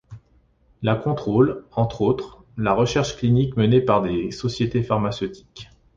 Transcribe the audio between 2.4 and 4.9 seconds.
la recherche clinique menée par des sociétés